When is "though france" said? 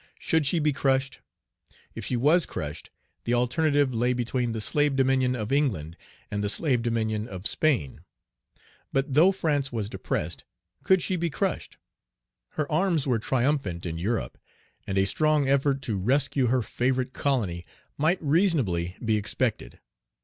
9.13-9.71